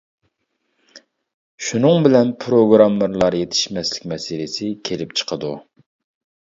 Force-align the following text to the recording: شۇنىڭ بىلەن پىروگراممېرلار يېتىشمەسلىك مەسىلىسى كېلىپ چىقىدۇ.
شۇنىڭ 1.67 2.07
بىلەن 2.07 2.31
پىروگراممېرلار 2.45 3.39
يېتىشمەسلىك 3.41 4.11
مەسىلىسى 4.15 4.73
كېلىپ 4.91 5.17
چىقىدۇ. 5.23 5.55